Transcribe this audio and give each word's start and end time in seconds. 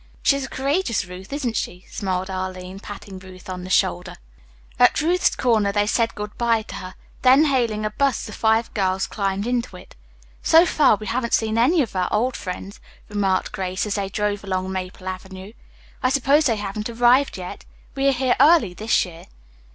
"She's 0.23 0.43
a 0.45 0.49
courageous 0.49 1.05
Ruth, 1.05 1.31
isn't 1.31 1.55
she?" 1.55 1.85
smiled 1.87 2.31
Arline, 2.31 2.79
patting 2.79 3.19
Ruth 3.19 3.47
on 3.47 3.63
the 3.63 3.69
shoulder. 3.69 4.15
At 4.79 4.99
Ruth's 4.99 5.35
corner 5.35 5.71
they 5.71 5.85
said 5.85 6.15
good 6.15 6.35
bye 6.39 6.63
to 6.63 6.73
her. 6.77 6.95
Then 7.21 7.45
hailing 7.45 7.85
a 7.85 7.91
bus 7.91 8.25
the 8.25 8.31
five 8.33 8.73
girls 8.73 9.05
climbed 9.05 9.45
into 9.45 9.77
it. 9.77 9.95
"So 10.41 10.65
far 10.65 10.95
we 10.95 11.05
haven't 11.05 11.35
seen 11.35 11.55
any 11.59 11.83
of 11.83 11.95
our 11.95 12.09
old 12.11 12.35
friends," 12.35 12.79
remarked 13.09 13.51
Grace 13.51 13.85
as 13.85 13.93
they 13.93 14.09
drove 14.09 14.43
along 14.43 14.71
Maple 14.71 15.07
Avenue. 15.07 15.53
"I 16.01 16.09
suppose 16.09 16.47
they 16.47 16.55
haven't 16.55 16.89
arrived 16.89 17.37
yet. 17.37 17.65
We 17.93 18.07
are 18.07 18.11
here 18.11 18.35
early 18.39 18.73
this 18.73 19.05
year." 19.05 19.27